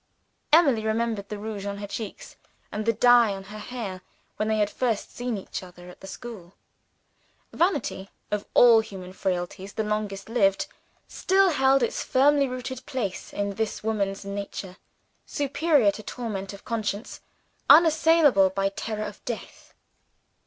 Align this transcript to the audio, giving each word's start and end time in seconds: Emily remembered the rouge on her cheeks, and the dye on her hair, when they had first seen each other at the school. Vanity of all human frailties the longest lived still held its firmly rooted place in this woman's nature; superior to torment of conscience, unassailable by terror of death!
Emily 0.51 0.83
remembered 0.83 1.29
the 1.29 1.37
rouge 1.37 1.63
on 1.67 1.77
her 1.77 1.85
cheeks, 1.85 2.35
and 2.71 2.87
the 2.87 2.91
dye 2.93 3.31
on 3.35 3.43
her 3.43 3.59
hair, 3.59 4.01
when 4.37 4.47
they 4.47 4.57
had 4.57 4.67
first 4.71 5.15
seen 5.15 5.37
each 5.37 5.61
other 5.61 5.89
at 5.91 6.01
the 6.01 6.07
school. 6.07 6.55
Vanity 7.53 8.09
of 8.31 8.47
all 8.55 8.79
human 8.79 9.13
frailties 9.13 9.73
the 9.73 9.83
longest 9.83 10.27
lived 10.27 10.65
still 11.07 11.49
held 11.51 11.83
its 11.83 12.01
firmly 12.03 12.47
rooted 12.47 12.83
place 12.87 13.31
in 13.31 13.51
this 13.51 13.83
woman's 13.83 14.25
nature; 14.25 14.77
superior 15.27 15.91
to 15.91 16.01
torment 16.01 16.51
of 16.51 16.65
conscience, 16.65 17.21
unassailable 17.69 18.49
by 18.49 18.69
terror 18.69 19.03
of 19.05 19.23
death! 19.23 19.75